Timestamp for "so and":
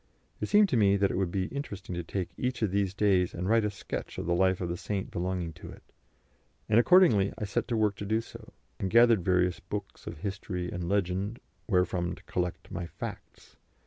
8.19-8.89